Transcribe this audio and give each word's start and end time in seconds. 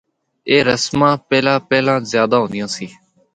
اے 0.49 0.57
رسماں 0.67 1.15
پہلا 1.29 1.55
پہلا 1.69 1.95
زیادہ 2.11 2.35
ہوندیاں 2.41 2.69
سی۔ 2.75 2.87